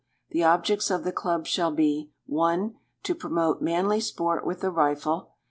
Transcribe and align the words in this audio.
The 0.31 0.43
objects 0.43 0.89
of 0.89 1.03
the 1.03 1.11
Club 1.11 1.45
shall 1.45 1.71
be 1.71 2.09
1. 2.25 2.73
To 3.03 3.13
promote 3.13 3.61
manly 3.61 3.99
sport 3.99 4.43
with 4.43 4.61
the 4.61 4.71
rifle. 4.71 5.33